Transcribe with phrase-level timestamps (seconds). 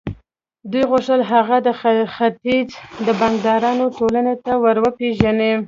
[0.71, 1.69] دوی غوښتل هغه د
[2.15, 2.69] ختیځ
[3.05, 5.51] د بانکدارانو ټولنې ته ور وپېژني